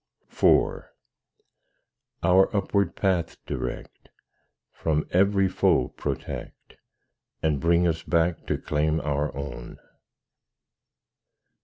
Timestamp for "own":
9.37-9.77